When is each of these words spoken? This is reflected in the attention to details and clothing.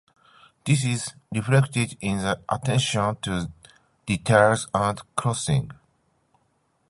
This 0.65 0.83
is 0.83 1.09
reflected 1.31 1.95
in 2.01 2.17
the 2.17 2.41
attention 2.49 3.17
to 3.17 3.51
details 4.07 4.67
and 4.73 4.99
clothing. 5.15 5.69